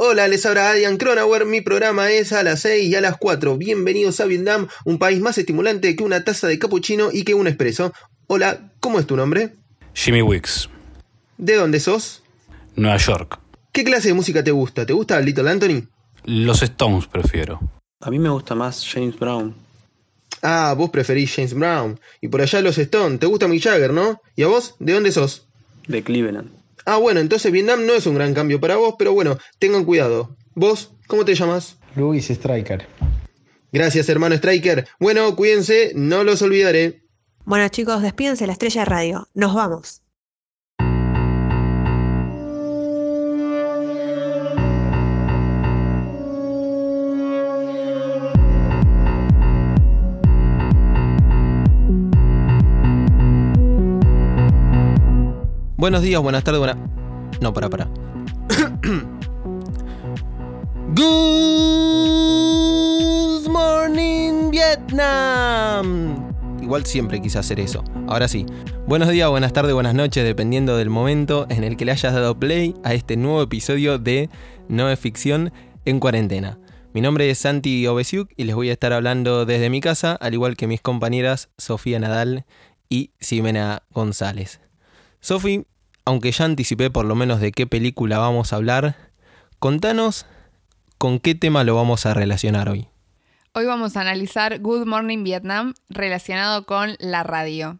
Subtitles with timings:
[0.00, 1.44] Hola, les habla Adrian Cronauer.
[1.44, 3.56] Mi programa es a las 6 y a las 4.
[3.56, 7.48] Bienvenidos a Vietnam, un país más estimulante que una taza de cappuccino y que un
[7.48, 7.92] espresso.
[8.28, 9.56] Hola, ¿cómo es tu nombre?
[9.94, 10.68] Jimmy Wicks,
[11.36, 12.22] ¿De dónde sos?
[12.76, 13.40] Nueva York.
[13.72, 14.86] ¿Qué clase de música te gusta?
[14.86, 15.88] ¿Te gusta Little Anthony?
[16.26, 17.58] Los Stones prefiero.
[18.00, 19.52] A mí me gusta más James Brown.
[20.42, 21.98] Ah, vos preferís James Brown.
[22.20, 23.18] Y por allá los Stones.
[23.18, 24.22] ¿Te gusta Mick Jagger, no?
[24.36, 24.76] ¿Y a vos?
[24.78, 25.48] ¿De dónde sos?
[25.88, 26.57] De Cleveland.
[26.90, 30.34] Ah, bueno, entonces Vietnam no es un gran cambio para vos, pero bueno, tengan cuidado.
[30.54, 30.94] ¿Vos?
[31.06, 31.76] ¿Cómo te llamas?
[31.96, 32.88] Luis Striker.
[33.70, 34.88] Gracias, hermano Striker.
[34.98, 37.02] Bueno, cuídense, no los olvidaré.
[37.44, 39.28] Bueno chicos, despídense de la estrella de radio.
[39.34, 40.00] Nos vamos.
[55.78, 56.76] Buenos días, buenas tardes, buenas.
[57.40, 57.84] No, para, para.
[60.96, 61.06] Good
[63.48, 66.32] morning, Vietnam.
[66.60, 67.84] Igual siempre quise hacer eso.
[68.08, 68.44] Ahora sí.
[68.88, 72.36] Buenos días, buenas tardes, buenas noches, dependiendo del momento en el que le hayas dado
[72.36, 74.30] play a este nuevo episodio de
[74.66, 75.52] No es ficción
[75.84, 76.58] en cuarentena.
[76.92, 80.34] Mi nombre es Santi Obesiuk y les voy a estar hablando desde mi casa, al
[80.34, 82.46] igual que mis compañeras Sofía Nadal
[82.88, 84.60] y Ximena González.
[85.28, 85.66] Sofi,
[86.06, 88.96] aunque ya anticipé por lo menos de qué película vamos a hablar,
[89.58, 90.24] contanos
[90.96, 92.88] con qué tema lo vamos a relacionar hoy.
[93.52, 97.78] Hoy vamos a analizar Good Morning Vietnam relacionado con la radio.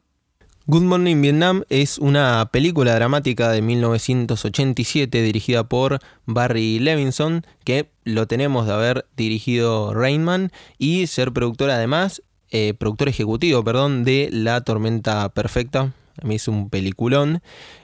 [0.66, 8.26] Good Morning Vietnam es una película dramática de 1987 dirigida por Barry Levinson, que lo
[8.26, 14.60] tenemos de haber dirigido Rainman y ser productor además, eh, productor ejecutivo, perdón, de La
[14.60, 15.94] Tormenta Perfecta.
[16.22, 17.42] Mí es un peliculón.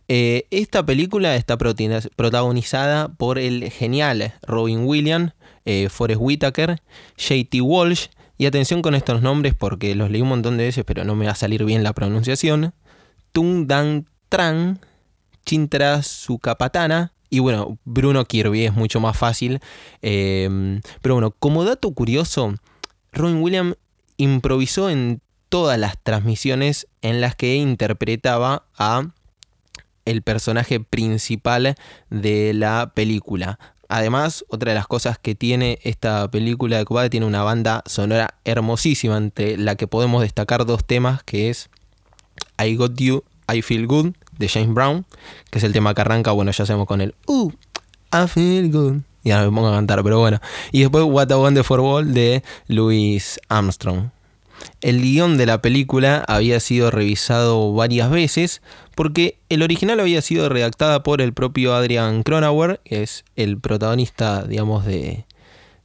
[0.09, 5.33] Eh, esta película está protagonizada por el genial Robin Williams,
[5.65, 6.83] eh, Forrest Whitaker,
[7.17, 11.05] JT Walsh, y atención con estos nombres porque los leí un montón de veces, pero
[11.05, 12.75] no me va a salir bien la pronunciación.
[13.33, 14.81] Tung Dan Tran,
[15.45, 17.13] Chintra Sukapatana.
[17.31, 19.61] Y bueno, Bruno Kirby es mucho más fácil.
[20.03, 22.55] Eh, pero bueno, como dato curioso,
[23.13, 23.77] Robin Williams
[24.17, 25.21] improvisó en
[25.55, 29.11] todas las transmisiones en las que interpretaba a
[30.05, 31.77] el personaje principal
[32.11, 33.61] de la película.
[33.89, 38.35] Además, otra de las cosas que tiene esta película de Cobade tiene una banda sonora
[38.45, 41.71] hermosísima, entre la que podemos destacar dos temas, que es
[42.61, 45.07] I Got You, I Feel Good, de James Brown,
[45.51, 47.53] que es el tema que arranca, bueno, ya sabemos con el Uh,
[48.13, 49.03] I Feel Good.
[49.23, 50.41] Y ahora me pongo a cantar, pero bueno.
[50.73, 54.11] Y después What a Wonderful World de Louis Armstrong.
[54.81, 58.63] El guion de la película había sido revisado varias veces
[58.95, 64.45] porque el original había sido redactada por el propio Adrian Cronauer, que es el protagonista,
[64.45, 65.25] digamos, de,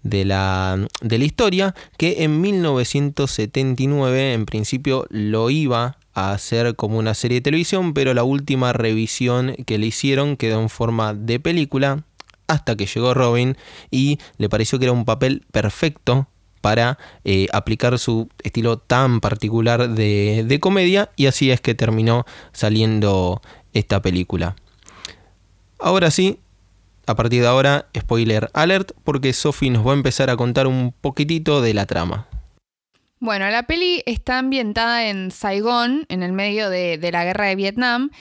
[0.03, 6.97] de, la, de la historia, que en 1979 en principio lo iba a hacer como
[6.97, 11.40] una serie de televisión, pero la última revisión que le hicieron quedó en forma de
[11.40, 12.03] película
[12.47, 13.58] hasta que llegó Robin
[13.91, 16.28] y le pareció que era un papel perfecto
[16.62, 23.42] para eh, aplicar su estilo tan particular de, comedia y así es que terminó saliendo
[23.74, 24.56] esta película.
[25.80, 26.40] Ahora sí,
[27.06, 30.94] a partir de ahora, spoiler alert, porque Sophie nos va a empezar a contar un
[31.00, 32.28] poquitito de la trama.
[33.22, 38.12] Bueno, la peli está ambientada en Saigón, en el medio de la guerra de Vietnam,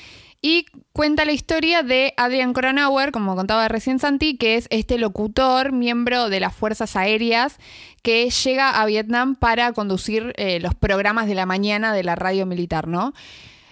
[0.41, 5.73] y cuenta la historia de Adrian Cronauer, como contaba recién Santi, que es este locutor,
[5.73, 7.59] miembro de las Fuerzas Aéreas,
[8.03, 12.47] que llega a Vietnam para conducir eh, los programas de la mañana de la radio
[12.47, 13.13] militar, ¿no?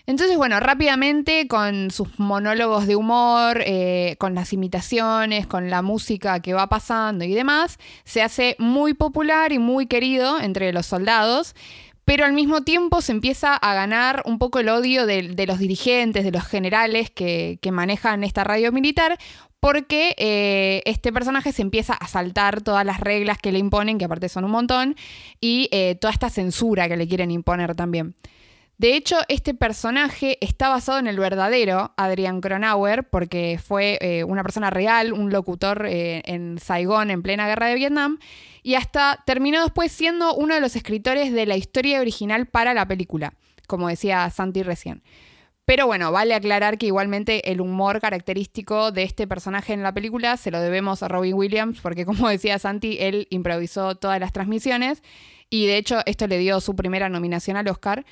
[0.08, 6.38] Entonces, bueno, rápidamente con sus monólogos de humor, eh, con las imitaciones, con la música
[6.38, 11.56] que va pasando y demás, se hace muy popular y muy querido entre los soldados
[12.06, 16.24] pero al mismo tiempo se empieza a ganar un poco el odio de, los dirigentes,
[16.24, 19.18] de los generales que, que, manejan esta radio militar,
[19.58, 24.04] porque eh, este personaje se empieza a saltar todas las reglas que le imponen, que
[24.04, 24.94] aparte son un montón,
[25.40, 28.14] y eh, toda esta censura que le quieren imponer también.
[28.78, 34.42] De hecho, este personaje está basado en el verdadero Adrian Cronauer, porque fue eh, una
[34.42, 38.18] persona real, un locutor eh, en Saigón en plena guerra de Vietnam,
[38.62, 42.86] y hasta terminó después siendo uno de los escritores de la historia original para la
[42.86, 43.32] película,
[43.66, 45.02] como decía Santi recién.
[45.64, 50.36] Pero bueno, vale aclarar que igualmente el humor característico de este personaje en la película
[50.36, 55.02] se lo debemos a Robin Williams, porque como decía Santi, él improvisó todas las transmisiones
[55.50, 58.04] y de hecho esto le dio su primera nominación al Oscar.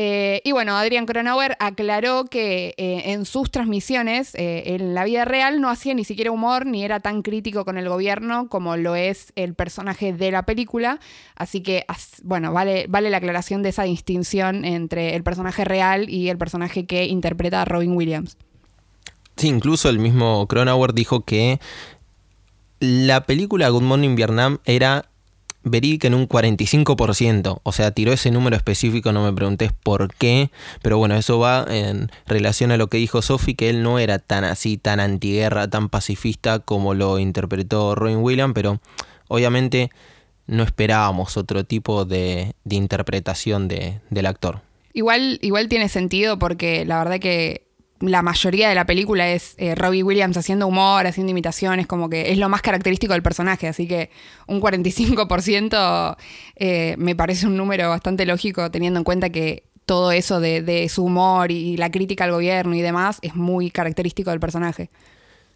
[0.00, 5.24] Eh, y bueno, Adrian Cronauer aclaró que eh, en sus transmisiones, eh, en la vida
[5.24, 8.94] real, no hacía ni siquiera humor ni era tan crítico con el gobierno como lo
[8.94, 11.00] es el personaje de la película.
[11.34, 11.84] Así que,
[12.22, 16.86] bueno, vale, vale la aclaración de esa distinción entre el personaje real y el personaje
[16.86, 18.36] que interpreta a Robin Williams.
[19.34, 21.58] Sí, incluso el mismo Cronauer dijo que
[22.78, 25.07] la película Good Morning Vietnam era
[25.68, 27.60] verídica en un 45%.
[27.62, 30.50] O sea, tiró ese número específico, no me preguntes por qué.
[30.82, 34.18] Pero bueno, eso va en relación a lo que dijo Sophie, que él no era
[34.18, 38.54] tan así, tan antiguerra, tan pacifista como lo interpretó Robin Williams.
[38.54, 38.80] Pero
[39.28, 39.90] obviamente
[40.46, 44.62] no esperábamos otro tipo de, interpretación del actor.
[44.94, 47.67] Igual, igual tiene sentido porque la verdad que
[48.00, 52.30] la mayoría de la película es eh, Robbie Williams haciendo humor, haciendo imitaciones, como que
[52.30, 54.10] es lo más característico del personaje, así que
[54.46, 56.16] un 45%
[56.56, 60.88] eh, me parece un número bastante lógico teniendo en cuenta que todo eso de, de
[60.88, 64.90] su humor y la crítica al gobierno y demás es muy característico del personaje.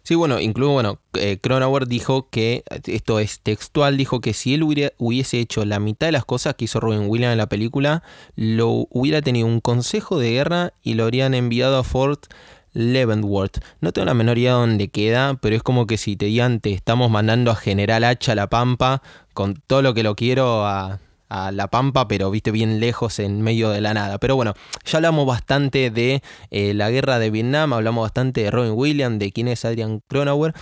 [0.05, 4.63] Sí, bueno, incluso, bueno, eh, Cronauer dijo que, esto es textual, dijo que si él
[4.63, 8.03] hubiese hecho la mitad de las cosas que hizo Robin Williams en la película,
[8.35, 12.25] lo hubiera tenido un consejo de guerra y lo habrían enviado a Fort
[12.73, 13.63] Leavenworth.
[13.79, 16.59] No tengo la menor idea de dónde queda, pero es como que si te digan
[16.59, 19.01] te estamos mandando a General Hacha la Pampa
[19.33, 20.99] con todo lo que lo quiero a
[21.29, 24.17] a La Pampa, pero viste bien lejos en medio de la nada.
[24.17, 24.53] Pero bueno,
[24.85, 26.21] ya hablamos bastante de
[26.51, 30.53] eh, la guerra de Vietnam, hablamos bastante de Robin Williams, de quién es Adrian Cronauer,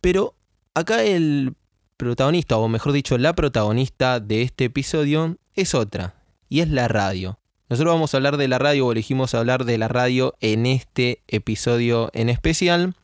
[0.00, 0.34] pero
[0.74, 1.54] acá el
[1.96, 6.14] protagonista, o mejor dicho, la protagonista de este episodio es otra,
[6.48, 7.38] y es la radio.
[7.68, 11.22] Nosotros vamos a hablar de la radio, o elegimos hablar de la radio en este
[11.26, 12.94] episodio en especial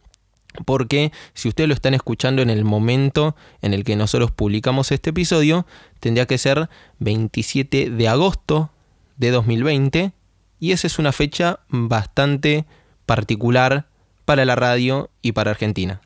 [0.64, 5.10] porque si ustedes lo están escuchando en el momento en el que nosotros publicamos este
[5.10, 5.66] episodio,
[6.00, 6.68] tendría que ser
[6.98, 8.70] 27 de agosto
[9.16, 10.12] de 2020
[10.60, 12.66] y esa es una fecha bastante
[13.06, 13.86] particular
[14.24, 16.00] para la radio y para Argentina.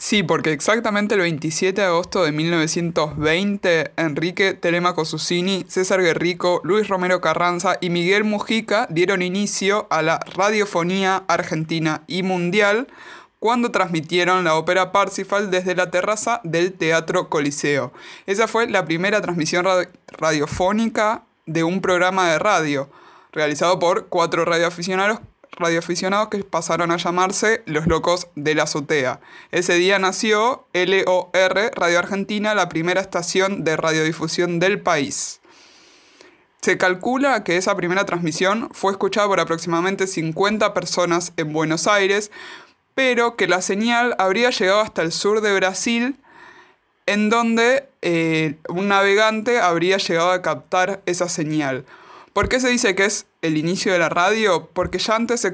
[0.00, 6.86] Sí, porque exactamente el 27 de agosto de 1920, Enrique Telemaco Susini, César Guerrico, Luis
[6.86, 12.86] Romero Carranza y Miguel Mujica dieron inicio a la radiofonía argentina y mundial
[13.40, 17.92] cuando transmitieron la ópera Parsifal desde la terraza del Teatro Coliseo.
[18.26, 19.66] Esa fue la primera transmisión
[20.06, 22.88] radiofónica de un programa de radio,
[23.32, 25.18] realizado por cuatro radioaficionados
[25.58, 29.20] radioaficionados que pasaron a llamarse Los Locos de la Azotea.
[29.50, 35.40] Ese día nació LOR Radio Argentina, la primera estación de radiodifusión del país.
[36.60, 42.30] Se calcula que esa primera transmisión fue escuchada por aproximadamente 50 personas en Buenos Aires,
[42.94, 46.16] pero que la señal habría llegado hasta el sur de Brasil,
[47.06, 51.84] en donde eh, un navegante habría llegado a captar esa señal.
[52.32, 54.70] ¿Por qué se dice que es el inicio de la radio?
[54.72, 55.46] Porque ya antes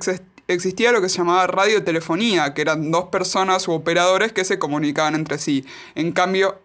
[0.49, 5.15] existía lo que se llamaba radiotelefonía, que eran dos personas u operadores que se comunicaban
[5.15, 5.65] entre sí.
[5.95, 6.61] En cambio,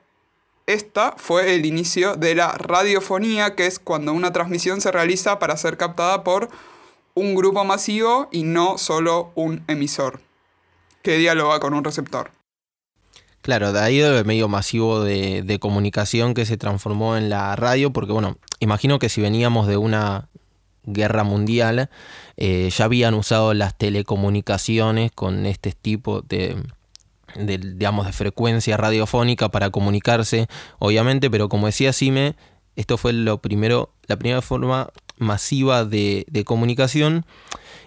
[0.65, 5.57] esta fue el inicio de la radiofonía, que es cuando una transmisión se realiza para
[5.57, 6.49] ser captada por
[7.15, 10.21] un grupo masivo y no solo un emisor,
[11.01, 12.31] que dialoga con un receptor.
[13.41, 17.91] Claro, de ahí el medio masivo de, de, comunicación que se transformó en la radio,
[17.91, 20.29] porque bueno, imagino que si veníamos de una
[20.83, 21.89] guerra mundial,
[22.37, 26.57] eh, ya habían usado las telecomunicaciones con este tipo de,
[27.35, 30.47] digamos, de frecuencia radiofónica para comunicarse,
[30.79, 32.35] obviamente, pero como decía Sime,
[32.75, 37.25] esto fue lo primero, la primera forma masiva de, de comunicación.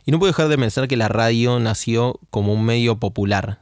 [0.04, 3.61] Y no puedo dejar de pensar que la radio nació como un medio popular.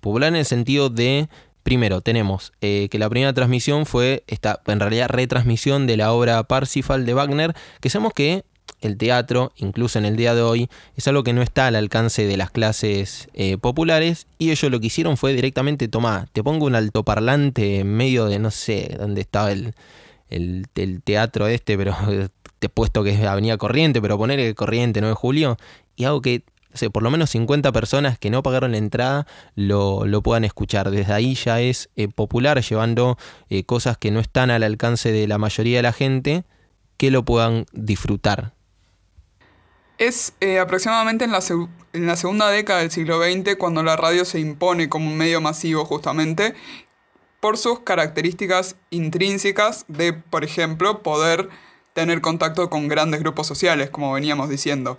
[0.00, 1.28] Popular en el sentido de
[1.66, 6.44] Primero, tenemos eh, que la primera transmisión fue esta, en realidad, retransmisión de la obra
[6.44, 8.44] Parsifal de Wagner, que sabemos que
[8.82, 12.24] el teatro, incluso en el día de hoy, es algo que no está al alcance
[12.24, 16.66] de las clases eh, populares, y ellos lo que hicieron fue directamente, tomar, te pongo
[16.66, 19.74] un altoparlante en medio de, no sé, dónde estaba el,
[20.30, 21.96] el, teatro este, pero
[22.60, 25.56] te he puesto que es Avenida Corriente, pero poner Corriente 9 de julio,
[25.96, 26.44] y hago que
[26.92, 30.90] por lo menos 50 personas que no pagaron la entrada lo, puedan escuchar.
[30.90, 33.18] Desde ahí ya es eh, popular, llevando
[33.48, 36.44] eh, cosas que no están al alcance de la mayoría de la gente,
[36.96, 38.54] que lo puedan disfrutar.
[39.98, 41.40] Es eh, aproximadamente en la,
[41.92, 45.40] en la segunda década del siglo XX cuando la radio se impone como un medio
[45.40, 46.54] masivo justamente
[47.40, 51.48] por sus características intrínsecas de, por ejemplo, poder
[51.92, 54.98] tener contacto con grandes grupos sociales, como veníamos diciendo.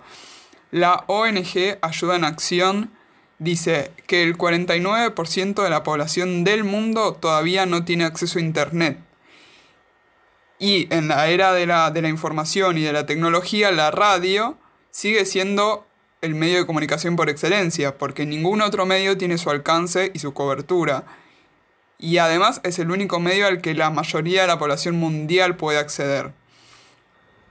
[0.70, 2.90] La ONG Ayuda en Acción
[3.38, 8.98] dice que el 49% de la población del mundo todavía no tiene acceso a Internet.
[10.58, 14.58] Y en la era de la, de la información y de la tecnología, la radio
[14.90, 15.86] sigue siendo
[16.20, 20.34] el medio de comunicación por excelencia, porque ningún otro medio tiene su alcance y su
[20.34, 21.04] cobertura.
[21.98, 25.78] Y además es el único medio al que la mayoría de la población mundial puede
[25.78, 26.32] acceder.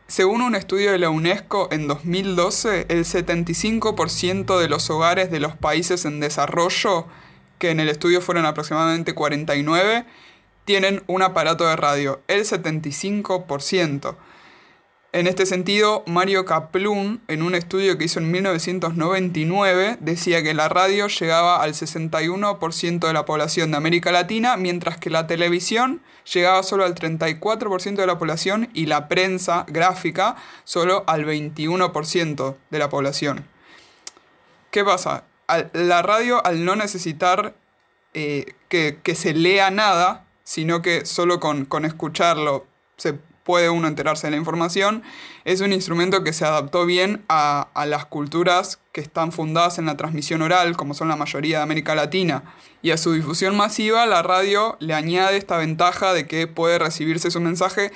[0.08, 5.58] Según un estudio de la UNESCO en 2012, el 75% de los hogares de los
[5.58, 7.08] países en desarrollo,
[7.60, 10.06] que en el estudio fueron aproximadamente 49,
[10.64, 12.22] tienen un aparato de radio.
[12.30, 14.16] El 75%.
[15.14, 20.68] En este sentido, Mario Kaplun, en un estudio que hizo en 1999, decía que la
[20.68, 26.62] radio llegaba al 61% de la población de América Latina, mientras que la televisión llegaba
[26.62, 30.36] solo al 34% de la población y la prensa gráfica
[30.66, 33.46] solo al 21% de la población.
[34.72, 35.24] ¿Qué pasa?
[35.72, 37.56] la radio, al no necesitar
[38.14, 43.18] eh, que, se lea nada, sino que solo con, con escucharlo se
[43.48, 45.04] puede uno enterarse de la información,
[45.46, 49.96] es un instrumento que se adaptó bien a, las culturas que están fundadas en la
[49.96, 52.44] transmisión oral, como son la mayoría de América Latina.
[52.82, 57.32] Y a su difusión masiva, la radio le añade esta ventaja de que puede recibirse
[57.32, 57.94] su mensaje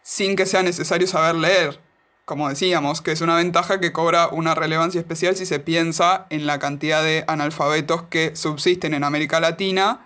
[0.00, 1.78] sin que sea necesario saber leer.
[2.24, 6.46] Como decíamos, que es una ventaja que cobra una relevancia especial si se piensa en
[6.46, 10.05] la cantidad de analfabetos que subsisten en América Latina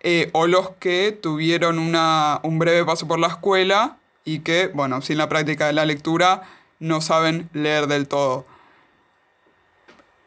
[0.00, 5.00] eh, o los que tuvieron una, un breve paso por la escuela y que, bueno,
[5.02, 6.42] sin la práctica de la lectura
[6.78, 8.46] no saben leer del todo.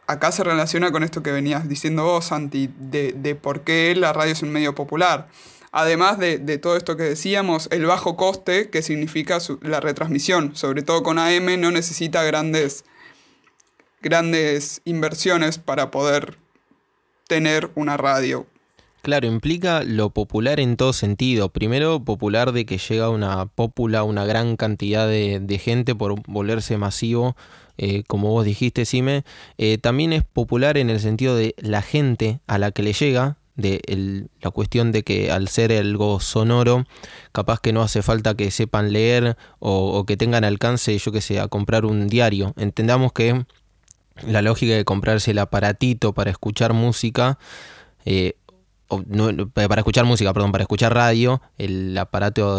[0.08, 4.12] Acá se relaciona con esto que venías diciendo vos, Santi, de, de por qué la
[4.12, 5.28] radio es un medio popular.
[5.72, 10.82] Además de, de, todo esto que decíamos, el bajo coste, que significa la retransmisión, sobre
[10.82, 12.86] todo con AM, no necesita grandes,
[14.02, 16.40] grandes inversiones para poder
[17.28, 18.48] tener una radio.
[19.02, 21.50] Claro, implica lo popular en todo sentido.
[21.50, 27.38] Primero, popular de que llega una pópula, una gran cantidad de, gente por volverse masivo,
[27.78, 29.24] eh, como vos dijiste, Sime.
[29.58, 33.38] Eh, también es popular en el sentido de la gente a la que le llega,
[33.56, 36.86] de la cuestión de que al ser algo sonoro,
[37.32, 41.40] capaz que no hace falta que sepan leer o, que tengan alcance, yo que sé,
[41.40, 42.54] a comprar un diario.
[42.58, 43.46] Entendamos que
[44.28, 47.38] la lógica de comprarse el aparatito para escuchar música
[48.06, 48.34] eh,
[49.54, 52.58] para escuchar música, perdón, para escuchar radio, el aparato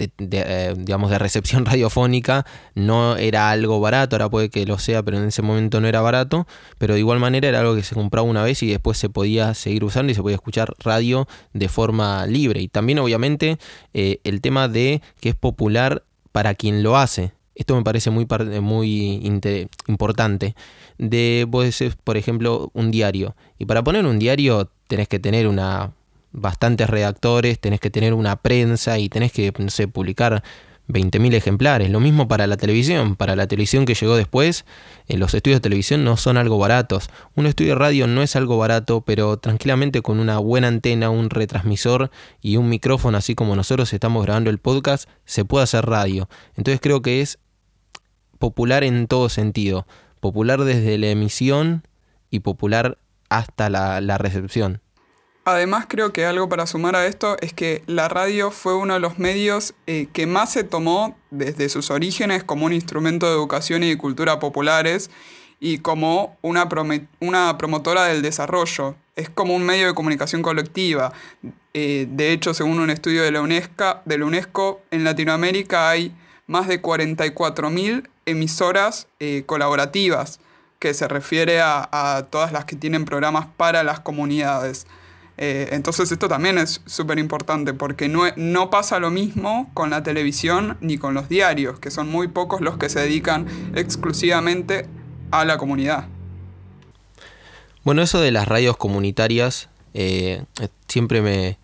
[0.00, 5.02] de, eh, digamos, de recepción radiofónica no era algo barato, ahora puede que lo sea,
[5.02, 6.46] pero en ese momento no era barato,
[6.78, 9.54] pero de igual manera era algo que se compraba una vez y después se podía
[9.54, 12.60] seguir usando y se podía escuchar radio de forma libre.
[12.60, 13.58] Y también obviamente
[13.94, 17.32] eh, el tema de que es popular para quien lo hace.
[17.54, 18.26] Esto me parece muy,
[18.62, 19.20] muy
[19.86, 20.54] importante.
[20.96, 21.66] De, vos
[22.04, 23.36] por ejemplo, un diario.
[23.58, 25.92] Y para poner un diario tenés que tener una
[26.32, 30.42] bastantes redactores, tenés que tener una prensa y tenés que, no sé, publicar
[30.88, 31.90] 20.000 ejemplares.
[31.90, 33.14] Lo mismo para la televisión.
[33.14, 34.64] Para la televisión que llegó después,
[35.06, 37.08] eh, los estudios de televisión no son algo baratos.
[37.36, 41.30] Un estudio de radio no es algo barato, pero tranquilamente con una buena antena, un
[41.30, 46.28] retransmisor y un micrófono, así como nosotros estamos grabando el podcast, se puede hacer radio.
[46.56, 47.38] Entonces creo que es
[48.40, 49.86] popular en todo sentido.
[50.18, 51.86] Popular desde la emisión
[52.30, 52.98] y popular
[53.30, 54.82] hasta la, recepción.
[55.46, 59.00] Además creo que algo para sumar a esto es que la radio fue uno de
[59.00, 63.82] los medios eh, que más se tomó desde sus orígenes como un instrumento de educación
[63.82, 65.10] y de cultura populares
[65.58, 66.68] y como una,
[67.20, 68.96] una promotora del desarrollo.
[69.16, 71.12] Es como un medio de comunicación colectiva.
[71.72, 76.14] Eh, de hecho, según un estudio de la UNESCO, de la UNESCO en Latinoamérica hay
[76.46, 80.40] más de 44.000 emisoras eh, colaborativas
[80.80, 84.86] que se refiere a, todas las que tienen programas para las comunidades.
[85.36, 90.02] Eh, entonces esto también es súper importante porque no, no pasa lo mismo con la
[90.02, 94.86] televisión ni con los diarios, que son muy pocos los que se dedican exclusivamente
[95.30, 96.08] a la comunidad.
[97.84, 100.44] Bueno, eso de las radios comunitarias eh,
[100.88, 101.58] siempre me,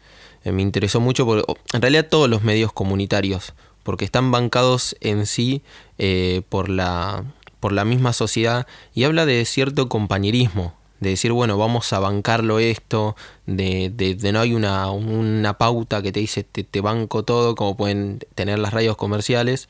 [0.45, 5.63] me, interesó mucho, porque, en realidad todos los medios comunitarios, porque están bancados en sí
[5.97, 7.25] eh, por la
[7.61, 12.59] por la misma sociedad y habla de cierto compañerismo, de decir, bueno, vamos a bancarlo
[12.59, 17.77] esto, de, de, no hay una, una, pauta que te dice te, banco todo, como
[17.77, 19.69] pueden tener las radios comerciales.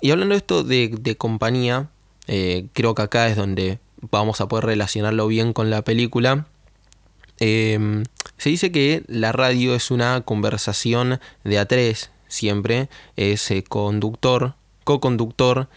[0.00, 1.90] Y hablando de esto de, compañía,
[2.26, 3.78] eh, creo que acá es donde
[4.10, 6.46] vamos a poder relacionarlo bien con la película.
[7.38, 8.04] Em,
[8.36, 14.54] se dice que la radio es una conversación de a tres, siempre, es eh, conductor,
[14.84, 15.68] co-conductor,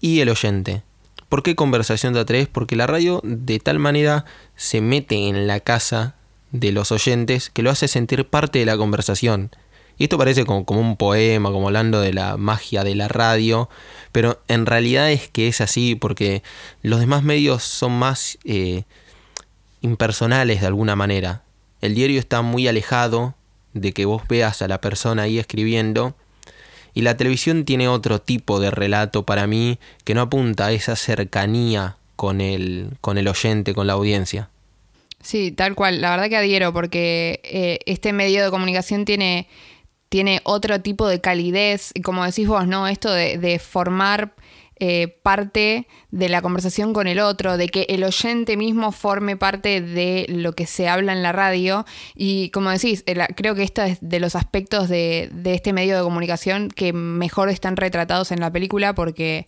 [0.00, 0.82] y el oyente.
[1.28, 2.48] ¿Por qué conversación de a tres?
[2.48, 4.24] Porque la radio de tal manera
[4.56, 6.14] se mete en la casa
[6.52, 9.50] de los oyentes que lo hace sentir parte de la conversación.
[9.98, 13.68] Y esto parece como, como un poema, como hablando de la magia de la radio,
[14.12, 16.42] pero en realidad es que es así porque
[16.82, 18.84] los demás medios son más eh,
[19.80, 21.42] impersonales de alguna manera.
[21.80, 23.34] El diario está muy alejado
[23.74, 26.14] de que vos veas a la persona ahí escribiendo
[26.98, 30.96] y la televisión tiene otro tipo de relato para mí que no apunta a esa
[30.96, 34.50] cercanía con el, con el oyente, con la audiencia.
[35.22, 36.00] Sí, tal cual.
[36.00, 39.46] La verdad que adhiero porque eh, este medio de comunicación tiene,
[40.08, 42.88] tiene otro tipo de calidez y como decís vos, ¿no?
[42.88, 44.34] Esto de, de formar
[44.80, 49.80] eh, parte de la conversación con el otro, de que el oyente mismo forme parte
[49.80, 51.84] de lo que se habla en la radio.
[52.14, 53.04] Y como decís,
[53.36, 57.48] creo que esto es de los aspectos de, de este medio de comunicación que mejor
[57.50, 59.46] están retratados en la película porque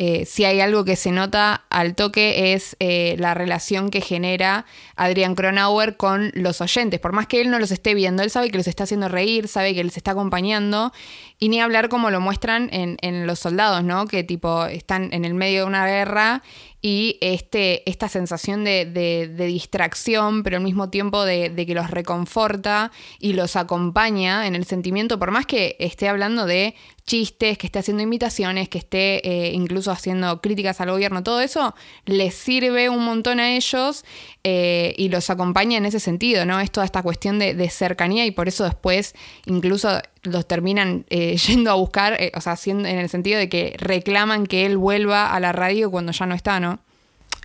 [0.00, 4.64] eh, si hay algo que se nota al toque es eh, la relación que genera
[4.94, 7.00] Adrián Cronauer con los oyentes.
[7.00, 9.48] Por más que él no los esté viendo, él sabe que los está haciendo reír,
[9.48, 10.92] sabe que les está acompañando.
[11.38, 14.06] Y ni hablar como lo muestran en, en los soldados, ¿no?
[14.06, 16.42] Que tipo están en el medio de una guerra
[16.80, 23.32] y este, esta sensación de, distracción, pero al mismo tiempo de, que los reconforta y
[23.32, 28.02] los acompaña en el sentimiento, por más que esté hablando de chistes, que esté haciendo
[28.02, 33.40] imitaciones, que esté eh, incluso haciendo críticas al gobierno, todo eso les sirve un montón
[33.40, 34.04] a ellos
[34.44, 36.60] eh, y los acompaña en ese sentido, ¿no?
[36.60, 39.14] Es toda esta cuestión de, cercanía y por eso después
[39.46, 44.46] incluso los terminan eh, yendo a buscar, o sea, en el sentido de que reclaman
[44.46, 46.80] que él vuelva a la radio cuando ya no está, ¿no?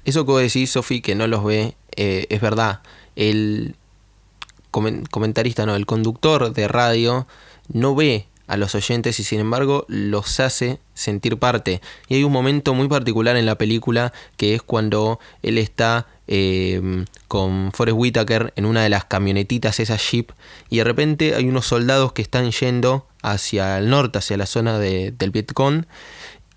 [0.06, 2.82] Eso que vos decís, Sofi, que no los ve, es verdad.
[3.16, 3.76] El
[4.70, 7.28] comentarista, no, el conductor de radio
[7.72, 11.82] no ve a los oyentes y sin embargo los hace sentir parte.
[12.08, 17.06] Y hay un momento muy particular en la película que es cuando él está em,
[17.28, 20.32] con Forrest Whitaker en una de las camionetitas, esa jeep,
[20.70, 24.78] y de repente hay unos soldados que están yendo hacia el norte, hacia la zona
[24.78, 25.86] del Vietcong,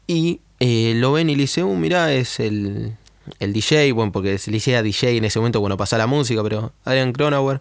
[0.07, 2.95] y eh, lo ven y le dicen, uh, mirá, es el,
[3.41, 6.43] el DJ, bueno, porque se le decía DJ en ese momento cuando pasa la música,
[6.43, 7.61] pero Adrian Cronauer.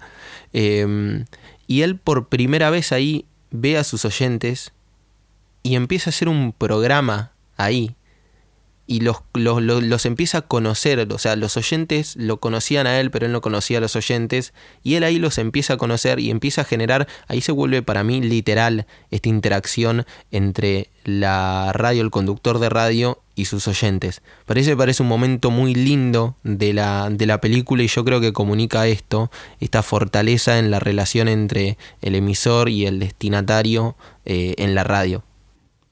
[0.52, 1.26] Em,
[1.68, 3.26] y él por primera vez ahí
[3.56, 4.74] ve a sus oyentes
[5.64, 7.96] y empieza a hacer un programa ahí.
[8.88, 13.26] Y los, los, empieza a conocer, o sea, los oyentes lo conocían a él, pero
[13.26, 16.62] él no conocía a los oyentes, y él ahí los empieza a conocer y empieza
[16.62, 22.60] a generar, ahí se vuelve para mí literal esta interacción entre la radio, el conductor
[22.60, 24.22] de radio y sus oyentes.
[24.46, 28.34] Parece, parece un momento muy lindo de la, de la película y yo creo que
[28.34, 33.96] comunica esto, esta fortaleza en la relación entre el emisor y el destinatario
[34.26, 35.24] eh, en la radio.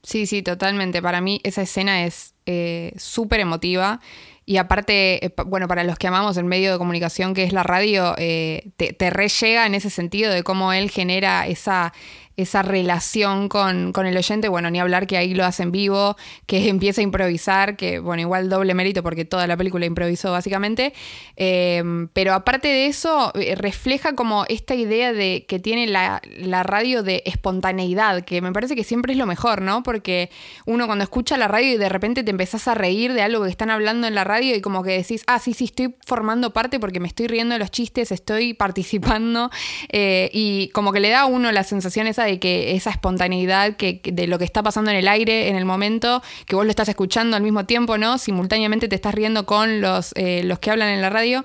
[0.02, 1.00] Sí, sí, totalmente.
[1.00, 4.00] Para mí esa escena es eh, súper emotiva.
[4.46, 7.62] Y aparte, eh, bueno, para los que amamos el medio de comunicación que es la
[7.62, 11.92] radio, te, te re llega en ese sentido de cómo él genera esa,
[12.36, 16.68] esa relación con, el oyente, bueno, ni hablar que ahí lo hace en vivo, que
[16.68, 20.92] empieza a improvisar, que bueno, igual doble mérito porque toda la película improvisó básicamente,
[21.36, 26.20] em, pero aparte de eso, eh, refleja como esta idea de que tiene la,
[26.64, 29.82] radio de espontaneidad, que me parece que siempre es lo mejor, ¿no?
[29.82, 30.30] Porque
[30.66, 33.50] uno cuando escucha la radio y de repente te empezás a reír de algo que
[33.50, 36.80] están hablando en la radio y como que decís, ah, sí, sí, estoy formando parte
[36.80, 39.50] porque me estoy riendo de los chistes, estoy participando,
[39.90, 43.76] eh, y como que le da a uno la sensación esa de que esa espontaneidad
[43.76, 46.70] que, de lo que está pasando en el aire en el momento, que vos lo
[46.70, 48.18] estás escuchando al mismo tiempo, ¿no?
[48.18, 51.44] Simultáneamente te estás riendo con los, eh, los que hablan en la radio.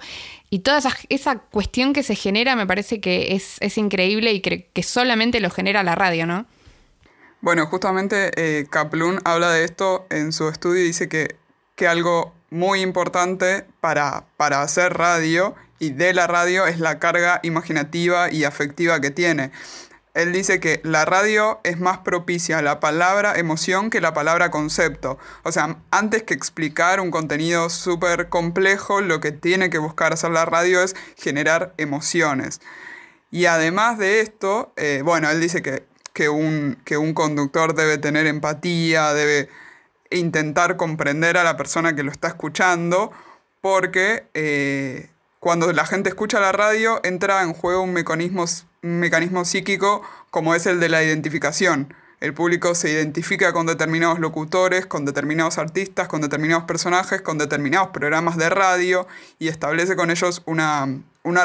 [0.51, 4.41] Y toda esa, esa, cuestión que se genera me parece que es, es increíble y
[4.41, 6.47] que, que, solamente lo genera la radio, ¿no?
[7.41, 11.35] Bueno, justamente eh, Kaplun habla de esto en su estudio y dice que,
[11.75, 17.39] que algo muy importante para, para hacer radio y de la radio es la carga
[17.43, 19.51] imaginativa y afectiva que tiene.
[20.15, 24.51] Él dice que la radio es más propicia a la palabra emoción que la palabra
[24.51, 25.19] concepto.
[25.43, 30.31] O sea, antes que explicar un contenido súper complejo, lo que tiene que buscar hacer
[30.31, 32.59] la radio es generar emociones.
[33.31, 37.99] Y además de esto, eh, bueno, él dice que, que, un, que un conductor debe
[37.99, 39.47] tener empatía, debe
[40.11, 43.11] intentar comprender a la persona que lo está escuchando,
[43.61, 48.45] porque eh, cuando la gente escucha la radio entra en juego un mecanismo
[48.81, 51.93] un mecanismo psíquico como es el de la identificación.
[52.19, 57.89] El público se identifica con determinados locutores, con determinados artistas, con determinados personajes, con determinados
[57.89, 60.87] programas de radio y establece con ellos una,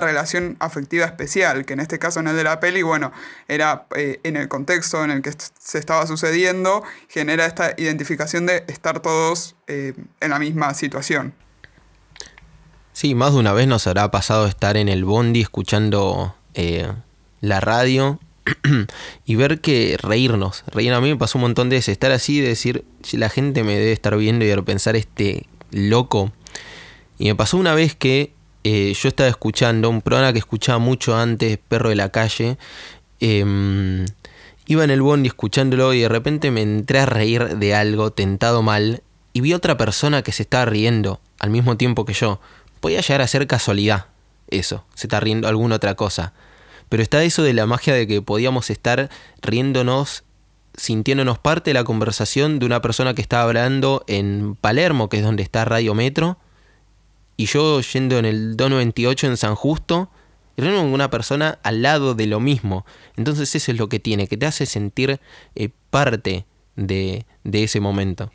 [0.00, 3.12] relación afectiva especial, que en este caso en el de la peli, bueno,
[3.48, 8.64] era eh, en el contexto en el que se estaba sucediendo, genera esta identificación de
[8.68, 11.34] estar todos eh, en la misma situación.
[12.92, 16.92] Sí, más de una vez nos habrá pasado estar en el bondi escuchando eh,
[17.40, 18.20] la radio
[19.24, 20.64] y ver que reírnos.
[20.68, 21.92] Reír a mí me pasó un montón de veces.
[21.92, 25.48] Estar así de decir, "Si la gente me debe estar viendo y de pensar este
[25.74, 26.32] loco.
[27.18, 28.32] Y me pasó una vez que
[28.64, 32.58] eh, yo estaba escuchando un programa que escuchaba mucho antes, Perro de la Calle.
[33.20, 34.04] em,
[34.66, 38.62] iba en el bondi escuchándolo y de repente me entré a reír de algo, tentado
[38.62, 42.40] mal, y vi otra persona que se estaba riendo al mismo tiempo que yo.
[42.80, 44.06] Podía llegar a ser casualidad
[44.48, 46.32] eso, se está riendo alguna otra cosa.
[46.88, 49.10] Pero está eso de la magia de que podíamos estar
[49.42, 50.24] riéndonos,
[50.76, 55.22] sintiéndonos parte de la conversación de una persona que estaba hablando en Palermo, que es
[55.22, 56.38] donde está Radio Metro,
[57.36, 60.10] y yo yendo en el 298 en San Justo,
[60.56, 62.86] riendo con una persona al lado de lo mismo.
[63.16, 65.20] Entonces eso es lo que tiene, que te hace sentir
[65.54, 66.44] eh, parte
[66.76, 68.30] de, de ese momento.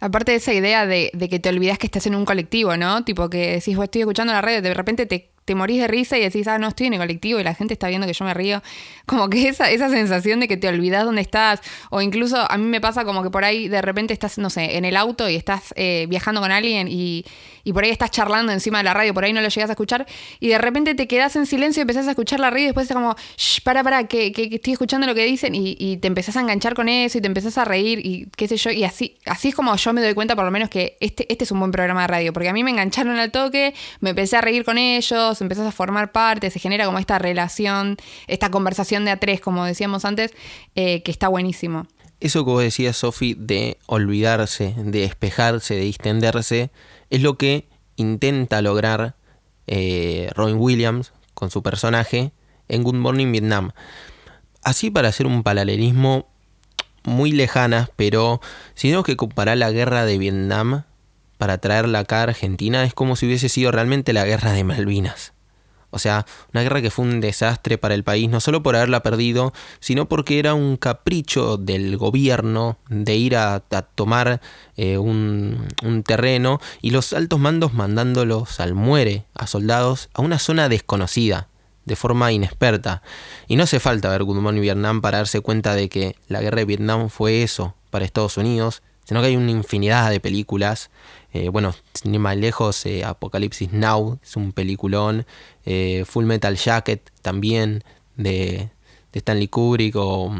[0.00, 3.04] Aparte de esa idea de, de que te olvidas que estás en un colectivo, ¿no?
[3.04, 6.16] Tipo que decís, "Bueno, estoy escuchando la radio, de repente te, te morís de risa
[6.18, 8.24] y decís, ah, no, estoy en el colectivo y la gente está viendo que yo
[8.24, 8.62] me río.
[9.06, 11.60] Como que esa, esa sensación de que te olvidas dónde estás.
[11.90, 14.76] O incluso a mí me pasa como que por ahí de repente estás, no sé,
[14.76, 17.24] en el auto y estás eh, viajando con alguien y,
[17.64, 19.72] y por ahí estás charlando encima de la radio, por ahí no lo llegas a
[19.74, 20.06] escuchar
[20.40, 22.88] y de repente te quedas en silencio y empezás a escuchar la radio y después
[22.88, 23.14] es como,
[23.64, 26.40] para, para, que, que- que estoy escuchando lo que dicen y, y te empezás a
[26.40, 28.70] enganchar con eso y te empezás a reír y qué sé yo.
[28.70, 31.44] Y así, así es como yo me doy cuenta por lo menos que este, este
[31.44, 34.36] es un buen programa de radio, porque a mí me engancharon al toque, me empecé
[34.36, 39.04] a reír con ellos, empezás a formar parte, se genera como esta relación, esta conversación
[39.04, 40.32] de a tres, como decíamos antes,
[40.74, 41.86] eh, que está buenísimo.
[42.20, 46.70] Eso que vos decías, Sofi, de olvidarse, de despejarse, de distenderse,
[47.10, 49.16] es lo que intenta lograr
[49.66, 52.32] eh, Robin Williams con su personaje
[52.68, 53.72] en Good Morning Vietnam.
[54.62, 56.28] Así para hacer un paralelismo
[57.02, 58.40] muy lejanas, pero
[58.74, 60.84] si tenemos que comparar la guerra de Vietnam
[61.38, 65.34] para traerla acá a Argentina, es como si hubiese sido realmente la guerra de Malvinas.
[65.94, 69.04] O sea, una guerra que fue un desastre para el país, no solo por haberla
[69.04, 73.60] perdido, sino porque era un capricho del gobierno de ir a,
[73.94, 74.40] tomar
[74.76, 75.68] eh, un,
[76.04, 81.46] terreno y los altos mandos mandándolos al muere a soldados a una zona desconocida,
[81.84, 83.02] de forma inexperta.
[83.46, 86.58] Y no hace falta ver Good Morning Vietnam para darse cuenta de que la guerra
[86.58, 90.90] de Vietnam fue eso para Estados Unidos, sino que hay una infinidad de películas.
[91.32, 95.26] Eh, bueno, ir más lejos, eh, Apocalipsis Now es un peliculón.
[95.64, 97.82] eh, Full Metal Jacket también
[98.16, 98.70] de,
[99.12, 100.34] Stanley Kubrick o,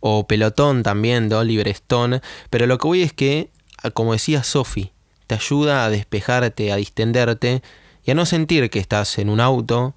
[0.00, 2.20] o Pelotón también de Oliver Stone.
[2.50, 3.50] Pero lo que voy es que,
[3.82, 4.92] a- como decía Sophie,
[5.26, 7.62] te ayuda a despejarte, a distenderte
[8.04, 9.94] y a no sentir que estás en un auto,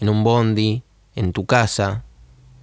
[0.00, 0.82] en un bondi,
[1.14, 2.04] en tu casa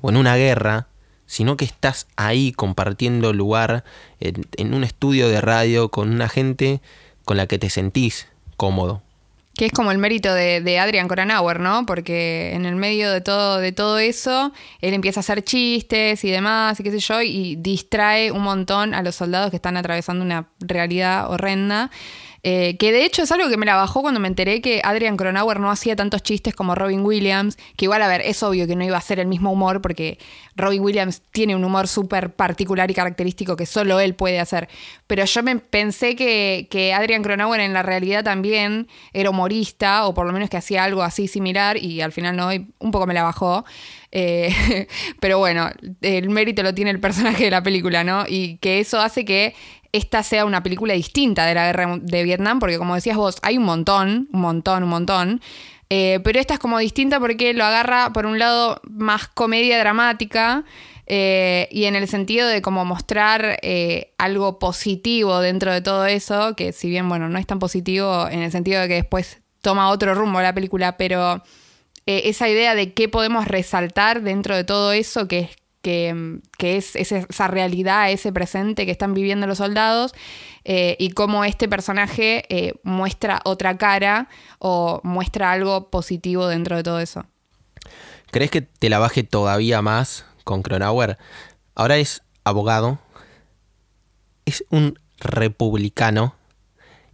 [0.02, 0.88] o en una guerra,
[1.26, 3.84] sino que estás ahí compartiendo lugar
[4.20, 6.82] en, un estudio de radio con una gente
[7.26, 9.02] con la que te sentís cómodo.
[9.56, 11.86] Que es como el mérito de, de Adrian Cronauer, ¿no?
[11.86, 16.32] Porque en el medio de todo, de todo eso, él empieza a hacer chistes y
[16.32, 20.26] demás, y qué sé yo, y distrae un montón a los soldados que están atravesando
[20.26, 21.92] una realidad horrenda.
[22.46, 25.16] Eh, que de hecho es algo que me la bajó cuando me enteré que Adrian
[25.16, 28.76] Cronauer no hacía tantos chistes como Robin Williams, que igual, a ver, es obvio que
[28.76, 30.20] no iba a ser el mismo humor porque
[30.58, 34.68] Robin Williams tiene un humor súper particular y característico que solo él puede hacer.
[35.08, 40.14] Pero yo me pensé que, que Adrian Cronauer en la realidad también era humorista, o
[40.14, 43.08] por lo menos que hacía algo así similar, y al final no, y un poco
[43.08, 43.64] me la bajó.
[44.12, 44.88] Eh,
[45.22, 45.70] pero bueno,
[46.02, 48.26] el mérito lo tiene el personaje de la película, ¿no?
[48.28, 49.56] Y que eso hace que
[49.94, 53.58] esta sea una película distinta de la guerra de Vietnam, porque como decías vos, hay
[53.58, 55.42] un montón, un montón, un montón.
[55.90, 60.66] Eh, pero esta es como distinta porque lo agarra, por un lado, más comedia dramática.
[61.06, 66.56] eh, y en el sentido de como mostrar eh, algo positivo dentro de todo eso,
[66.56, 69.90] que si bien, bueno, no es tan positivo en el sentido de que después toma
[69.90, 71.44] otro rumbo la película, pero
[72.06, 75.50] esa idea de qué podemos resaltar dentro de todo eso, que es,
[75.84, 80.14] que, es esa realidad, ese presente que están viviendo los soldados,
[80.64, 86.84] eh, y cómo este personaje eh, muestra otra cara o muestra algo positivo dentro de
[86.84, 87.26] todo eso.
[88.32, 91.18] ¿Crees que te la baje todavía más con Cronauer?
[91.76, 93.00] Ahora es abogado,
[94.46, 96.36] es un republicano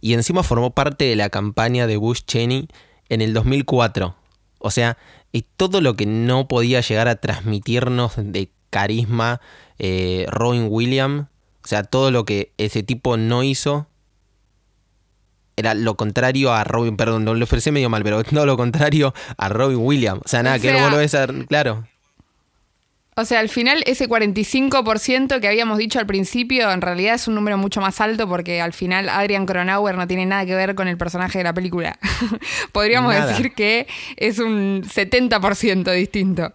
[0.00, 2.68] y encima formó parte de la campaña de Bush Cheney
[3.08, 4.14] en el 2004.
[4.58, 4.96] O sea,
[5.32, 9.40] y todo lo que no podía llegar a transmitirnos de carisma
[9.78, 11.26] eh, Robin Williams,
[11.64, 13.86] o sea, todo lo que ese tipo no hizo,
[15.56, 19.12] era lo contrario a Robin, perdón, no lo expresé medio mal, pero no lo contrario
[19.36, 20.22] a Robin Williams.
[20.24, 21.86] O sea, nada, O que vos lo ves a- claro.
[23.16, 27.34] O sea, al final ese 45% que habíamos dicho al principio en realidad es un
[27.34, 30.88] número mucho más alto porque al final Adrian Cronauer no tiene nada que ver con
[30.88, 31.98] el personaje de la película.
[32.72, 33.26] Podríamos Nada.
[33.26, 36.54] decir que es un 70% distinto.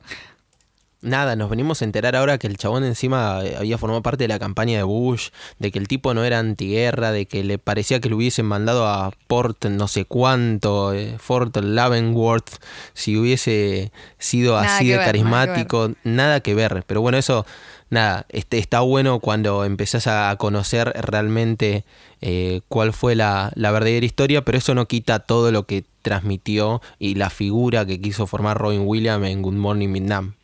[1.06, 4.28] Nada, nos venimos a enterar ahora que el chabón encima eh, había formado parte de
[4.28, 8.02] la campaña de Bush, de que el tipo no era antiguerra, de que le parecía
[8.02, 12.58] que lo hubiesen mandado a Port no sé cuánto, eh, Fort Leavenworth,
[12.94, 16.84] si hubiese sido Nada así de ver, nada que carismático, nada que ver.
[16.86, 17.46] Pero bueno, eso,
[17.90, 21.86] nada, este, está bueno cuando empezás a conocer realmente
[22.22, 26.82] eh, cuál fue la, la verdadera historia, pero eso no quita todo lo que transmitió
[27.00, 30.36] y la figura que quiso formar Robin Williams en Good Morning Vietnam.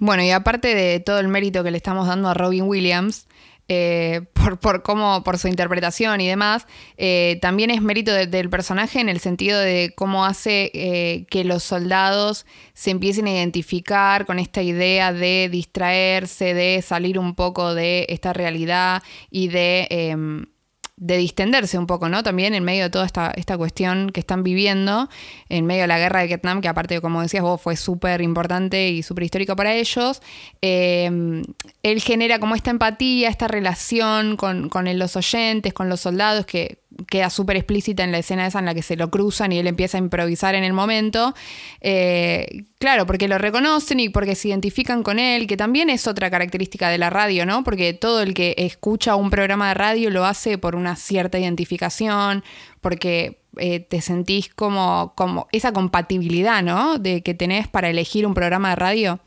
[0.00, 3.26] Bueno, y aparte de todo el mérito que le estamos dando a Robin Williams,
[3.70, 8.48] eh, por, por cómo, por su interpretación y demás, eh, también es mérito de- del
[8.48, 14.24] personaje en el sentido de cómo hace eh, que los soldados se empiecen a identificar
[14.24, 20.46] con esta idea de distraerse, de salir un poco de esta realidad y de, em,
[21.00, 22.22] de distenderse un poco, ¿no?
[22.22, 25.08] También en medio de toda esta, esta cuestión que están viviendo,
[25.48, 28.88] en medio de la guerra de Vietnam, que aparte, como decías vos, fue súper importante
[28.88, 30.20] y súper histórico para ellos,
[30.60, 31.42] eh,
[31.82, 36.78] él genera como esta empatía, esta relación con, con los oyentes, con los soldados, que
[37.06, 39.66] queda súper explícita en la escena esa en la que se lo cruzan y él
[39.66, 41.34] empieza a improvisar en el momento.
[41.80, 46.30] Eh, claro, porque lo reconocen y porque se identifican con él, que también es otra
[46.30, 47.62] característica de la radio, ¿no?
[47.62, 52.42] Porque todo el que escucha un programa de radio lo hace por una cierta identificación,
[52.80, 56.98] porque eh, te sentís como, como esa compatibilidad, ¿no?
[56.98, 59.20] De que tenés para elegir un programa de radio.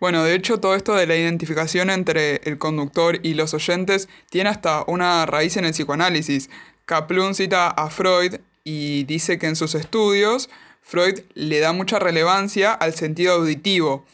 [0.00, 4.50] Bueno, de hecho, todo esto de la identificación entre el conductor y los oyentes tiene
[4.50, 6.50] hasta una raíz en el psicoanálisis.
[6.86, 10.48] Kaplun cita a Freud y dice que en sus estudios
[10.82, 14.04] Freud le da mucha relevancia al sentido auditivo.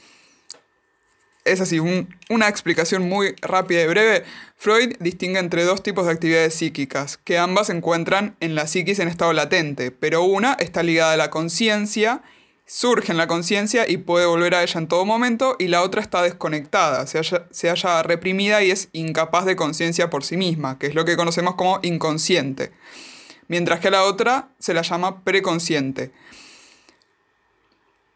[1.44, 4.24] Es así, un- una explicación muy rápida y breve.
[4.56, 8.98] Freud distingue entre dos tipos de actividades psíquicas, que ambas se encuentran en la psiquis
[8.98, 12.22] en estado latente, pero una está ligada a la conciencia
[12.70, 16.00] surge en la conciencia y puede volver a ella en todo momento, y la otra
[16.00, 20.87] está desconectada, se halla, se reprimida y es incapaz de conciencia por sí misma, que
[20.87, 22.70] es lo que conocemos como inconsciente.
[23.48, 26.12] Mientras que la otra se la llama preconsciente.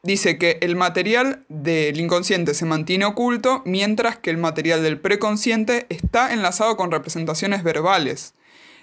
[0.04, 5.86] Dice que el material del inconsciente se mantiene oculto, mientras que el material del preconsciente
[5.88, 8.34] está enlazado con representaciones verbales.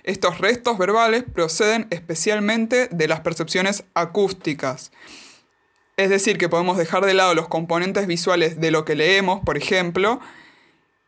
[0.03, 4.91] Estos restos verbales proceden especialmente de las percepciones acústicas.
[6.01, 9.55] Es decir, que podemos dejar de lado los componentes visuales de lo que leemos, por
[9.55, 10.19] ejemplo,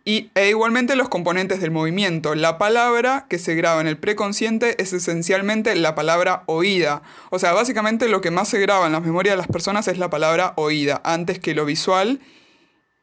[0.05, 2.35] y, e igualmente los componentes del movimiento.
[2.35, 7.01] La palabra que se graba en el preconsciente es esencialmente la palabra oída.
[7.31, 9.97] O sea, básicamente lo que más se graba en las memorias de las personas es
[9.97, 12.19] la palabra oída, antes que lo visual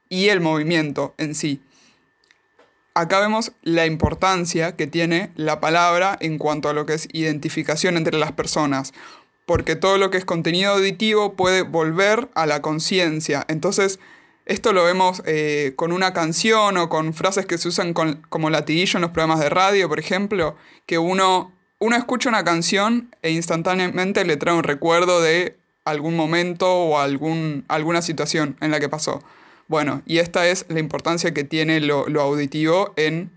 [0.09, 1.61] y el movimiento en sí.
[2.95, 7.97] Acá vemos la importancia que tiene la palabra en cuanto a lo que es identificación
[7.97, 8.93] entre las personas
[9.47, 13.45] porque todo lo que es contenido auditivo puede volver a la conciencia.
[13.49, 13.99] Entonces,
[14.47, 18.97] esto lo vemos eh, con una canción o con frases que se usan como latiguillo
[18.97, 24.25] en los programas de radio, por ejemplo, que uno, uno escucha una canción e instantáneamente
[24.25, 29.23] le trae un recuerdo de algún momento o algún, alguna situación en la que pasó.
[29.69, 33.31] Bueno, y esta es la importancia que tiene lo, lo auditivo en,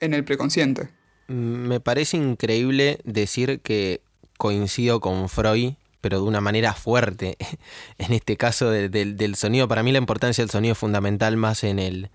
[0.00, 0.88] en el preconsciente.
[1.28, 4.00] Me parece increíble decir que
[4.36, 7.36] coincido con Freud, pero de una manera fuerte.
[7.98, 11.64] En este caso de- del- sonido, para mí la importancia del sonido es fundamental más
[11.64, 12.10] en el,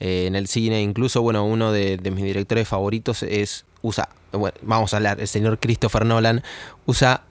[0.00, 0.82] eh, en el cine.
[0.82, 5.58] Incluso, bueno, uno de, mis directores favoritos es, usa, bueno, vamos a hablar, el señor
[5.58, 6.42] Christopher Nolan,
[6.86, 7.22] usa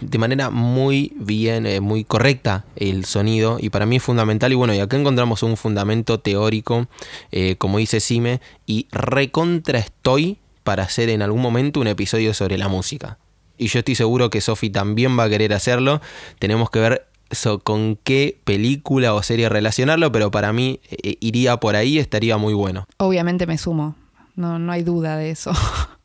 [0.00, 4.54] de manera muy bien, eh, muy correcta el sonido y para mí es fundamental y
[4.54, 6.86] bueno, y acá encontramos un fundamento teórico,
[7.32, 12.58] eh, como dice Sime, y recontra estoy para hacer en algún momento un episodio sobre
[12.58, 13.18] la música.
[13.58, 16.00] Y yo estoy seguro que Sofi también va a querer hacerlo.
[16.38, 21.58] Tenemos que ver so- con qué película o serie relacionarlo, pero para mí eh, iría
[21.58, 22.86] por ahí, estaría muy bueno.
[22.98, 23.96] Obviamente me sumo,
[24.36, 25.52] no, no hay duda de eso.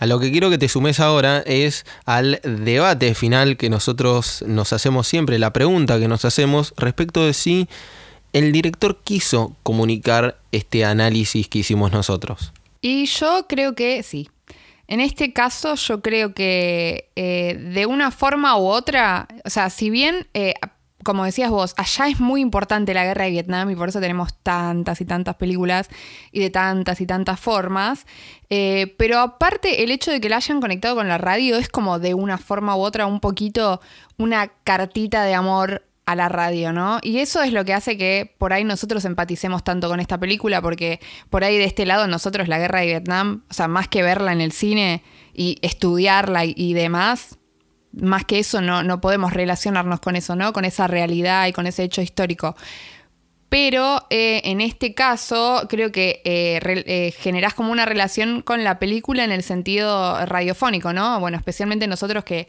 [0.00, 4.72] A lo que quiero que te sumes ahora es al debate final que nosotros nos
[4.72, 7.66] hacemos siempre, la pregunta que nos hacemos respecto de si
[8.32, 12.52] el director quiso comunicar este análisis que hicimos nosotros.
[12.80, 14.28] Y yo creo que sí.
[14.88, 19.90] En este caso, yo creo que eh, de una forma u otra, o sea, si
[19.90, 20.54] bien, eh,
[21.04, 24.34] como decías vos, allá es muy importante la guerra de Vietnam y por eso tenemos
[24.42, 25.90] tantas y tantas películas
[26.32, 28.06] y de tantas y tantas formas,
[28.48, 31.98] eh, pero aparte el hecho de que la hayan conectado con la radio es como
[31.98, 33.82] de una forma u otra un poquito
[34.16, 37.00] una cartita de amor a la radio, ¿no?
[37.02, 40.62] Y eso es lo que hace que por ahí nosotros empaticemos tanto con esta película,
[40.62, 44.02] porque por ahí de este lado nosotros la guerra de Vietnam, o sea, más que
[44.02, 45.02] verla en el cine
[45.34, 47.36] y estudiarla y, demás,
[47.92, 50.54] más que eso no, no podemos relacionarnos con eso, ¿no?
[50.54, 52.56] Con esa realidad y con ese hecho histórico.
[53.50, 58.78] Pero eh, en este caso creo que eh, eh, generás como una relación con la
[58.78, 61.20] película en el sentido radiofónico, ¿no?
[61.20, 62.48] Bueno, especialmente nosotros que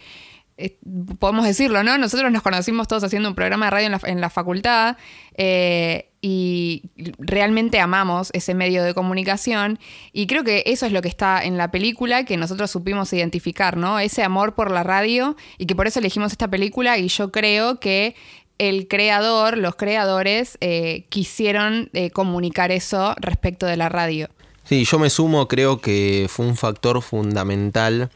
[1.19, 1.97] podemos decirlo, ¿no?
[1.97, 4.97] Nosotros nos conocimos todos haciendo un programa de radio en la, facultad
[5.35, 6.83] eh, y
[7.17, 9.79] realmente amamos ese medio de comunicación
[10.11, 13.77] y creo que eso es lo que está en la película que nosotros supimos identificar,
[13.77, 13.99] ¿no?
[13.99, 17.79] Ese amor por la radio y que por eso elegimos esta película y yo creo
[17.79, 18.15] que
[18.57, 24.27] el creador, los creadores, eh, quisieron eh, comunicar eso respecto de la radio.
[24.65, 28.11] Sí, yo me sumo, creo que fue un factor fundamental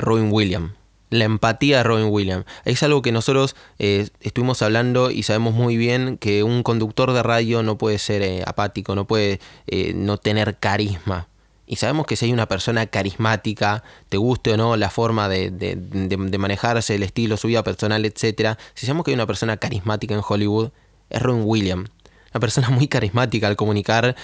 [0.00, 0.72] Robin Williams.
[1.10, 2.44] La empatía de Robin Williams.
[2.64, 7.22] Es algo que nosotros eh, estuvimos hablando y sabemos muy bien que un conductor de
[7.22, 9.38] radio no puede ser eh, apático, no puede
[9.68, 11.28] eh, no tener carisma.
[11.68, 15.50] Y sabemos que si hay una persona carismática, te guste o no la forma de,
[15.50, 18.56] de- de- manejarse, el estilo, su vida personal, etc.
[18.74, 20.70] Si sabemos que hay una persona carismática en Hollywood,
[21.10, 21.90] es Robin Williams.
[22.32, 24.14] Una persona muy carismática al comunicar.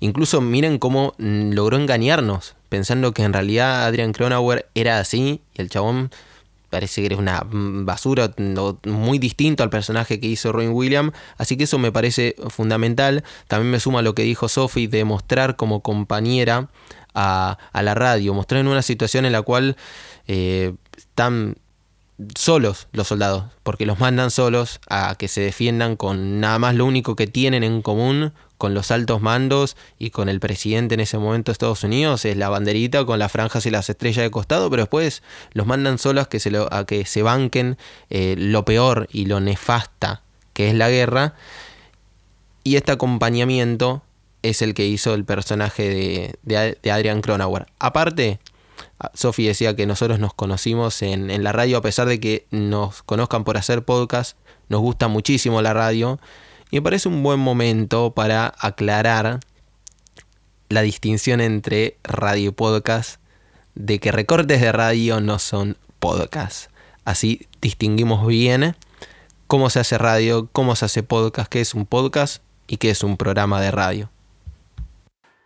[0.00, 5.60] incluso miren cómo mm, logró engañarnos, pensando que en realidad Adrian Cronauer era así y
[5.60, 6.10] el chabón
[6.70, 8.32] parece que eres una basura,
[8.86, 13.24] muy distinto al personaje que hizo Robin Williams, así que eso me parece fundamental.
[13.48, 16.68] También me suma lo que dijo Sophie de mostrar como compañera
[17.12, 19.76] a, a la radio, mostrar en una situación en la cual
[20.28, 21.56] eh, están
[22.36, 26.86] solos los soldados, porque los mandan solos a que se defiendan con nada más lo
[26.86, 31.16] único que tienen en común con los altos mandos y con el presidente en ese
[31.16, 34.68] momento de Estados Unidos es la banderita con las franjas y las estrellas de costado,
[34.68, 35.22] pero después
[35.54, 37.78] los mandan solos que se, lo- a que se banquen
[38.10, 40.20] eh, lo peor y lo nefasta
[40.52, 41.32] que es la guerra.
[42.62, 44.02] Y este acompañamiento
[44.42, 47.64] es el que hizo el personaje de, de, Adrian Cronauer.
[47.78, 48.40] Aparte,
[49.14, 53.02] Sophie decía que nosotros nos conocimos en, en la radio, a pesar de que nos
[53.02, 54.36] conozcan por hacer podcast,
[54.68, 56.20] nos gusta muchísimo la radio.
[56.70, 59.40] Y me parece un buen momento para aclarar
[60.68, 63.20] la distinción entre radio y podcast,
[63.74, 66.70] de que recortes de radio no son podcast.
[67.04, 68.76] Así distinguimos bien
[69.48, 73.02] cómo se hace radio, cómo se hace podcast, qué es un podcast y qué es
[73.02, 74.10] un programa de radio.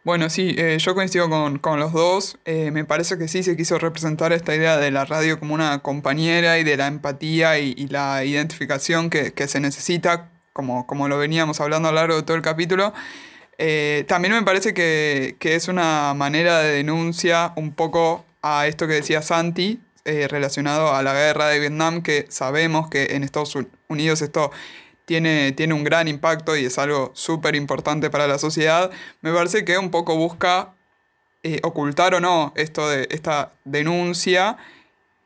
[0.04, 2.36] Bueno, sí, eh, yo coincido con, con los dos.
[2.44, 5.78] Eh, me parece que sí se quiso representar esta idea de la radio como una
[5.78, 11.08] compañera y de la empatía y, y la identificación que, que se necesita, como, como
[11.08, 12.94] lo veníamos hablando a lo largo de todo el capítulo.
[13.58, 18.86] Eh, también me parece que, que es una manera de denuncia un poco a esto
[18.86, 23.56] que decía Santi, eh, relacionado a la guerra de Vietnam, que sabemos que en Estados
[23.88, 24.50] Unidos esto
[25.06, 28.90] tiene, tiene un gran impacto y es algo súper importante para la sociedad.
[29.22, 30.74] Me parece que un poco busca
[31.42, 34.56] eh, ocultar o no esto de esta denuncia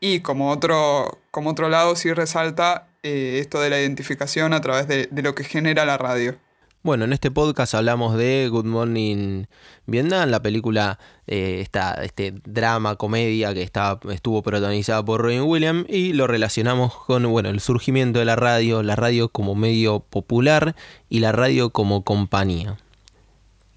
[0.00, 4.88] y como otro, como otro lado sí resalta eh, esto de la identificación a través
[4.88, 6.36] de, lo que genera la radio.
[6.82, 9.44] Bueno, en este podcast hablamos de Good Morning
[9.86, 11.64] Vietnam, la película, eh,
[12.02, 17.50] este drama, comedia que está, estuvo protagonizada por Robin Williams y lo relacionamos con bueno,
[17.50, 20.74] el surgimiento de la radio, la radio como medio popular
[21.08, 22.78] y la radio como compañía.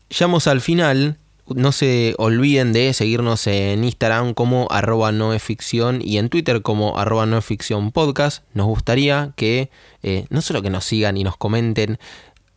[0.09, 5.11] Llegamos al final, no se olviden de seguirnos en Instagram como arroba
[6.01, 7.25] y en Twitter como arroba
[7.91, 8.43] podcast.
[8.53, 9.69] Nos gustaría que
[10.03, 11.99] eh, no solo que nos sigan y nos comenten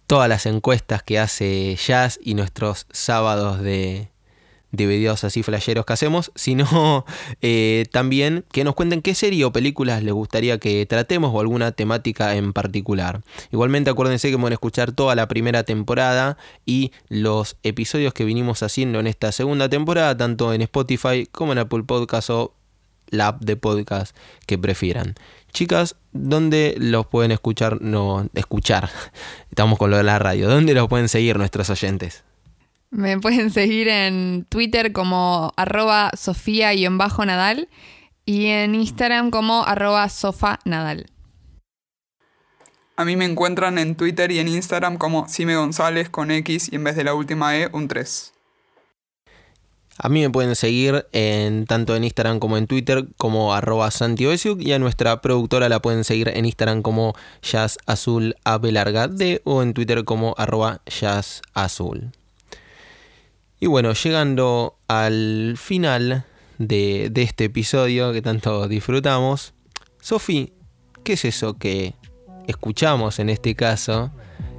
[0.07, 4.09] todas las encuestas que hace Jazz y nuestros sábados de,
[4.77, 7.05] de videos así flasheros que hacemos, sino
[7.43, 11.73] eh, también que nos cuenten qué serie o películas les gustaría que tratemos o alguna
[11.73, 13.23] temática en particular.
[13.53, 19.01] Igualmente acuérdense que pueden escuchar toda la primera temporada y los episodios que vinimos haciendo
[19.01, 22.55] en esta segunda temporada, tanto en Spotify como en Apple Podcast o
[23.11, 25.15] la app de podcast que prefieran.
[25.53, 27.81] Chicas, ¿dónde los pueden escuchar?
[27.81, 28.91] No, escuchar.
[29.51, 30.49] Estamos con lo de la radio.
[30.49, 32.25] ¿Dónde los pueden seguir nuestros oyentes?
[32.95, 37.69] Me pueden seguir en Twitter como arroba sofía-nadal
[38.25, 41.07] y en Instagram como arroba sofanadal.
[42.97, 46.77] A mí me encuentran en Twitter y en Instagram como Sime González con X y
[46.77, 48.33] en vez de la última E un 3.
[49.99, 54.61] A mí me pueden seguir en, tanto en Instagram como en Twitter como arroba santiobesiuk
[54.63, 59.65] y a nuestra productora la pueden seguir en Instagram como Jazz Azul larga D o
[59.65, 62.13] en Twitter como arroba Jazz Azul.
[63.65, 66.27] Y bueno, llegando al final
[66.59, 69.55] de, de este episodio que tanto disfrutamos,
[70.03, 70.53] Sofi,
[71.03, 71.95] ¿qué es eso que
[72.47, 74.11] escuchamos en este caso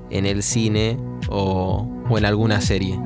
[0.09, 0.97] en el cine
[1.29, 2.99] o, o en alguna serie?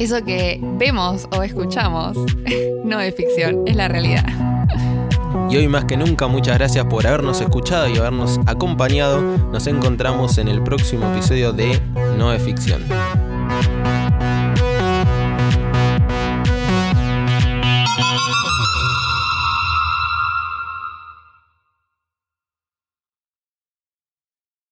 [0.00, 2.18] Eso que vemos o escuchamos
[2.84, 4.26] no es ficción, es la realidad.
[5.50, 9.20] Y hoy más que nunca muchas gracias por habernos escuchado y habernos acompañado.
[9.52, 11.80] Nos encontramos en el próximo episodio de
[12.16, 12.82] No es ficción.